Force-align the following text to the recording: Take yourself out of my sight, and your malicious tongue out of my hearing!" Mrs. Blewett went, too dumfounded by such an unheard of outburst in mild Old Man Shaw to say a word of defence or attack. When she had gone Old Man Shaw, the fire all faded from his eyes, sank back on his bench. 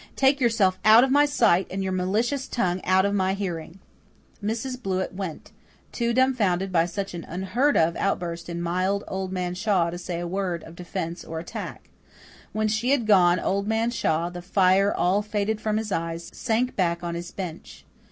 Take 0.15 0.39
yourself 0.41 0.79
out 0.83 1.03
of 1.03 1.11
my 1.11 1.25
sight, 1.27 1.67
and 1.69 1.83
your 1.83 1.91
malicious 1.91 2.47
tongue 2.47 2.81
out 2.85 3.05
of 3.05 3.13
my 3.13 3.35
hearing!" 3.35 3.77
Mrs. 4.43 4.81
Blewett 4.81 5.13
went, 5.13 5.51
too 5.91 6.11
dumfounded 6.11 6.71
by 6.71 6.87
such 6.87 7.13
an 7.13 7.23
unheard 7.25 7.77
of 7.77 7.95
outburst 7.95 8.49
in 8.49 8.63
mild 8.63 9.03
Old 9.07 9.31
Man 9.31 9.53
Shaw 9.53 9.91
to 9.91 9.99
say 9.99 10.19
a 10.19 10.25
word 10.25 10.63
of 10.63 10.75
defence 10.75 11.23
or 11.23 11.37
attack. 11.37 11.89
When 12.51 12.67
she 12.67 12.89
had 12.89 13.05
gone 13.05 13.39
Old 13.39 13.67
Man 13.67 13.91
Shaw, 13.91 14.31
the 14.31 14.41
fire 14.41 14.91
all 14.91 15.21
faded 15.21 15.61
from 15.61 15.77
his 15.77 15.91
eyes, 15.91 16.31
sank 16.33 16.75
back 16.75 17.03
on 17.03 17.13
his 17.13 17.29
bench. 17.29 17.85